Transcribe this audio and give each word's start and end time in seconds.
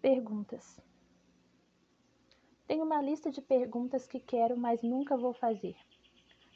Perguntas. 0.00 0.80
Tenho 2.66 2.84
uma 2.84 3.02
lista 3.02 3.30
de 3.30 3.42
perguntas 3.42 4.06
que 4.06 4.18
quero, 4.18 4.56
mas 4.56 4.82
nunca 4.82 5.14
vou 5.14 5.34
fazer. 5.34 5.76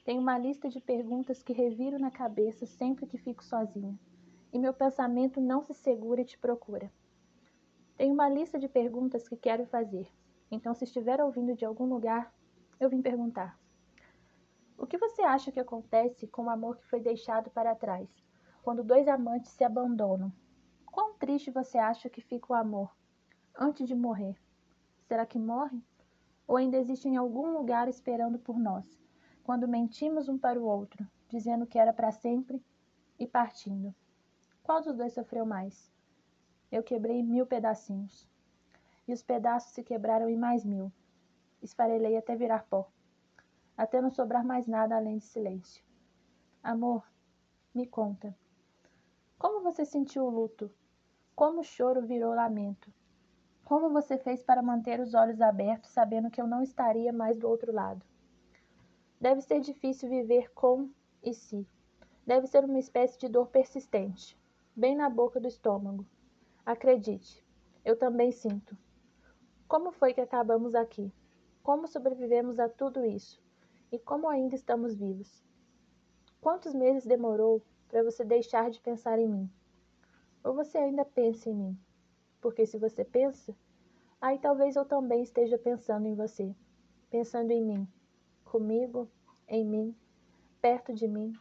Tenho 0.03 0.23
uma 0.23 0.39
lista 0.39 0.67
de 0.71 0.81
perguntas 0.81 1.43
que 1.43 1.53
reviro 1.53 1.99
na 1.99 2.11
cabeça 2.11 2.65
sempre 2.65 3.07
que 3.07 3.19
fico 3.19 3.45
sozinha, 3.45 3.99
e 4.51 4.59
meu 4.59 4.73
pensamento 4.73 5.43
não 5.43 5.63
se 5.63 5.75
segura 5.75 6.23
e 6.23 6.25
te 6.25 6.39
procura. 6.39 6.91
Tenho 7.99 8.15
uma 8.15 8.31
lista 8.31 8.59
de 8.59 8.67
perguntas 8.67 9.29
que 9.29 9.37
quero 9.37 9.67
fazer, 9.67 10.11
então, 10.51 10.75
se 10.75 10.85
estiver 10.85 11.21
ouvindo 11.21 11.55
de 11.55 11.67
algum 11.67 11.85
lugar, 11.85 12.33
eu 12.81 12.89
vim 12.89 13.03
perguntar: 13.03 13.61
O 14.79 14.87
que 14.87 14.97
você 14.97 15.21
acha 15.21 15.53
que 15.53 15.61
acontece 15.61 16.27
com 16.29 16.45
o 16.45 16.51
amor 16.51 16.79
que 16.79 16.87
foi 16.87 17.01
deixado 17.01 17.51
para 17.51 17.75
trás, 17.75 18.09
quando 18.63 18.83
dois 18.83 19.07
amantes 19.07 19.53
se 19.53 19.65
abandonam? 19.65 20.33
Quão 20.87 21.13
triste 21.19 21.51
você 21.51 21.77
acha 21.77 22.09
que 22.09 22.23
fica 22.23 22.55
o 22.55 22.57
amor? 22.57 22.91
Antes 23.59 23.87
de 23.87 23.95
morrer? 23.95 24.37
Será 25.07 25.25
que 25.25 25.39
morre? 25.39 25.83
Ou 26.47 26.57
ainda 26.57 26.77
existe 26.77 27.09
em 27.09 27.17
algum 27.17 27.53
lugar 27.53 27.89
esperando 27.89 28.39
por 28.39 28.59
nós, 28.59 28.85
quando 29.43 29.69
mentimos 29.69 30.29
um 30.29 30.37
para 30.37 30.61
o 30.61 30.65
outro, 30.65 31.07
dizendo 31.29 31.67
que 31.67 31.79
era 31.79 31.93
para 31.93 32.11
sempre 32.11 32.63
e 33.19 33.27
partindo? 33.27 33.95
Qual 34.63 34.83
dos 34.83 34.97
dois 34.97 35.13
sofreu 35.13 35.47
mais? 35.47 35.91
Eu 36.71 36.83
quebrei 36.83 37.23
mil 37.23 37.47
pedacinhos. 37.47 38.29
E 39.07 39.13
os 39.13 39.23
pedaços 39.23 39.73
se 39.73 39.83
quebraram 39.83 40.29
em 40.29 40.37
mais 40.37 40.65
mil. 40.65 40.91
Esfarelei 41.63 42.17
até 42.17 42.35
virar 42.35 42.67
pó. 42.69 42.91
Até 43.77 44.01
não 44.01 44.11
sobrar 44.11 44.45
mais 44.45 44.67
nada 44.67 44.97
além 44.97 45.19
de 45.19 45.25
silêncio. 45.25 45.85
Amor, 46.63 47.07
me 47.75 47.87
conta. 47.87 48.35
Como 49.39 49.63
você 49.63 49.85
sentiu 49.85 50.25
o 50.25 50.31
luto? 50.31 50.71
Como 51.37 51.61
o 51.61 51.65
choro 51.65 52.07
virou 52.07 52.35
lamento? 52.35 52.91
Como 53.65 53.89
você 53.89 54.19
fez 54.19 54.43
para 54.43 54.63
manter 54.63 55.01
os 55.01 55.15
olhos 55.15 55.41
abertos, 55.41 55.91
sabendo 55.91 56.31
que 56.31 56.39
eu 56.39 56.47
não 56.47 56.63
estaria 56.63 57.11
mais 57.13 57.39
do 57.39 57.49
outro 57.49 57.73
lado? 57.73 58.05
Deve 59.19 59.41
ser 59.41 59.61
difícil 59.61 60.11
viver 60.11 60.53
com 60.53 60.91
e 61.23 61.33
si. 61.33 61.67
Deve 62.27 62.47
ser 62.47 62.63
uma 62.63 62.79
espécie 62.79 63.19
de 63.19 63.27
dor 63.27 63.47
persistente, 63.47 64.39
bem 64.77 64.95
na 64.95 65.09
boca 65.09 65.41
do 65.41 65.49
estômago. 65.49 66.07
Acredite, 66.65 67.43
eu 67.83 67.99
também 67.99 68.31
sinto. 68.31 68.77
Como 69.67 69.93
foi 69.93 70.13
que 70.13 70.21
acabamos 70.21 70.75
aqui? 70.75 71.11
Como 71.63 71.89
sobrevivemos 71.89 72.59
a 72.59 72.69
tudo 72.69 73.03
isso? 73.03 73.43
E 73.91 73.99
como 73.99 74.29
ainda 74.29 74.55
estamos 74.55 74.95
vivos? 74.95 75.43
Quantos 76.39 76.75
meses 76.75 77.07
demorou 77.07 77.63
para 77.89 78.03
você 78.03 78.23
deixar 78.27 78.69
de 78.69 78.79
pensar 78.79 79.19
em 79.19 79.27
mim? 79.27 79.51
Ou 80.43 80.55
você 80.55 80.77
ainda 80.77 81.05
pensa 81.05 81.49
em 81.49 81.55
mim? 81.55 81.79
Porque 82.45 82.67
se 82.67 82.77
você 82.77 83.03
pensa, 83.03 83.57
aí 84.21 84.39
talvez 84.39 84.77
eu 84.77 84.85
também 84.85 85.23
esteja 85.23 85.57
pensando 85.57 86.07
em 86.07 86.15
você, 86.15 86.55
pensando 87.09 87.51
em 87.53 87.65
mim, 87.65 87.89
comigo, 88.45 89.11
em 89.49 89.65
mim, 89.65 89.97
perto 90.61 90.93
de 90.93 91.09
mim, 91.09 91.33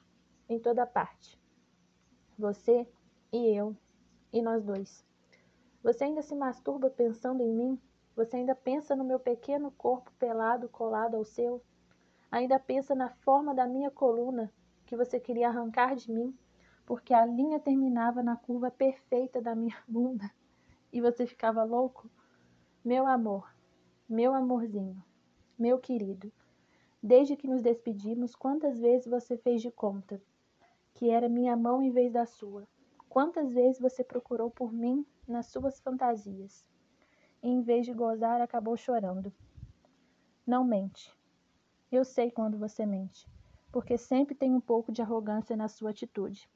em 0.48 0.58
toda 0.58 0.88
parte. 0.88 1.38
Você 2.40 2.88
e 3.34 3.54
eu, 3.54 3.76
e 4.32 4.42
nós 4.42 4.64
dois. 4.64 5.06
Você 5.84 6.06
ainda 6.06 6.22
se 6.22 6.34
masturba 6.34 6.90
pensando 6.90 7.44
em 7.44 7.54
mim? 7.54 7.82
Você 8.16 8.38
ainda 8.38 8.56
pensa 8.56 8.96
no 8.96 9.04
meu 9.04 9.20
pequeno 9.20 9.72
corpo 9.72 10.10
pelado 10.18 10.70
colado 10.70 11.18
ao 11.18 11.26
seu? 11.26 11.62
Ainda 12.32 12.58
pensa 12.58 12.96
na 12.96 13.10
forma 13.10 13.54
da 13.54 13.68
minha 13.68 13.92
coluna 13.92 14.50
que 14.86 14.96
você 14.96 15.20
queria 15.20 15.50
arrancar 15.50 15.98
de 15.98 16.10
mim, 16.10 16.34
porque 16.86 17.14
a 17.14 17.26
linha 17.26 17.60
terminava 17.60 18.24
na 18.24 18.38
curva 18.38 18.72
perfeita 18.72 19.42
da 19.42 19.54
minha 19.54 19.76
bunda? 19.86 20.32
E 20.94 21.02
você 21.02 21.26
ficava 21.26 21.64
louco? 21.64 22.08
Meu 22.86 23.08
amor, 23.08 23.52
meu 24.08 24.34
amorzinho, 24.36 25.04
meu 25.58 25.80
querido, 25.80 26.32
desde 27.02 27.36
que 27.36 27.48
nos 27.48 27.64
despedimos, 27.64 28.36
quantas 28.36 28.80
vezes 28.80 29.08
você 29.08 29.36
fez 29.36 29.62
de 29.62 29.72
conta 29.72 30.22
que 30.94 31.10
era 31.10 31.28
minha 31.28 31.58
mão 31.58 31.82
em 31.82 31.90
vez 31.90 32.14
da 32.14 32.28
sua? 32.28 32.68
Quantas 33.10 33.52
vezes 33.52 33.80
você 33.80 34.04
procurou 34.04 34.52
por 34.52 34.72
mim 34.72 35.04
nas 35.28 35.48
suas 35.48 35.80
fantasias? 35.80 36.64
E 37.42 37.50
em 37.50 37.62
vez 37.62 37.86
de 37.86 37.94
gozar, 37.94 38.40
acabou 38.40 38.78
chorando. 38.78 39.34
Não 40.46 40.64
mente. 40.64 41.12
Eu 41.92 42.06
sei 42.06 42.30
quando 42.30 42.58
você 42.58 42.86
mente, 42.86 43.28
porque 43.72 43.98
sempre 43.98 44.36
tem 44.36 44.54
um 44.54 44.62
pouco 44.62 44.92
de 44.92 45.02
arrogância 45.02 45.56
na 45.56 45.68
sua 45.68 45.90
atitude. 45.90 46.48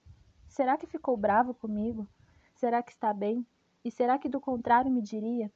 Será 0.48 0.78
que 0.78 0.86
ficou 0.86 1.18
bravo 1.18 1.54
comigo? 1.54 2.08
Será 2.54 2.84
que 2.84 2.92
está 2.92 3.14
bem? 3.14 3.46
E 3.84 3.92
será 3.92 4.18
que 4.18 4.30
do 4.30 4.40
contrário 4.40 4.92
me 4.92 5.02
diria? 5.02 5.52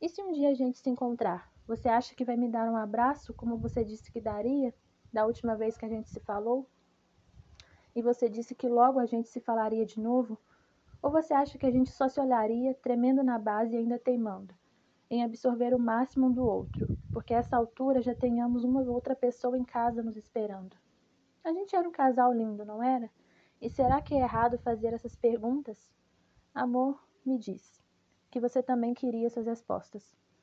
E 0.00 0.08
se 0.08 0.22
um 0.22 0.32
dia 0.32 0.50
a 0.50 0.54
gente 0.54 0.78
se 0.78 0.90
encontrar? 0.90 1.50
Você 1.66 1.88
acha 1.88 2.14
que 2.14 2.24
vai 2.24 2.36
me 2.36 2.48
dar 2.48 2.70
um 2.70 2.76
abraço, 2.76 3.34
como 3.34 3.56
você 3.56 3.84
disse 3.84 4.10
que 4.10 4.20
daria 4.20 4.74
da 5.12 5.26
última 5.26 5.56
vez 5.56 5.76
que 5.76 5.84
a 5.84 5.88
gente 5.88 6.08
se 6.08 6.20
falou? 6.20 6.68
E 7.94 8.02
você 8.02 8.28
disse 8.28 8.54
que 8.54 8.68
logo 8.68 8.98
a 8.98 9.06
gente 9.06 9.28
se 9.28 9.40
falaria 9.40 9.86
de 9.86 9.98
novo? 9.98 10.38
Ou 11.02 11.10
você 11.10 11.32
acha 11.32 11.58
que 11.58 11.66
a 11.66 11.70
gente 11.70 11.90
só 11.90 12.08
se 12.08 12.20
olharia, 12.20 12.74
tremendo 12.74 13.22
na 13.22 13.38
base 13.38 13.74
e 13.74 13.78
ainda 13.78 13.98
teimando, 13.98 14.54
em 15.08 15.24
absorver 15.24 15.74
o 15.74 15.78
máximo 15.78 16.26
um 16.26 16.32
do 16.32 16.44
outro, 16.44 16.90
porque 17.10 17.32
a 17.32 17.38
essa 17.38 17.56
altura 17.56 18.02
já 18.02 18.14
tenhamos 18.14 18.64
uma 18.64 18.80
ou 18.82 18.88
outra 18.88 19.16
pessoa 19.16 19.56
em 19.56 19.64
casa 19.64 20.02
nos 20.02 20.16
esperando? 20.16 20.76
A 21.42 21.52
gente 21.52 21.74
era 21.74 21.88
um 21.88 21.92
casal 21.92 22.32
lindo, 22.32 22.64
não 22.64 22.82
era? 22.82 23.10
E 23.60 23.70
será 23.70 24.00
que 24.00 24.14
é 24.14 24.18
errado 24.18 24.58
fazer 24.58 24.92
essas 24.92 25.16
perguntas? 25.16 25.90
Amor, 26.52 27.00
me 27.26 27.38
diz 27.38 27.82
que 28.30 28.40
você 28.40 28.62
também 28.62 28.94
queria 28.94 29.26
essas 29.26 29.46
respostas. 29.46 30.16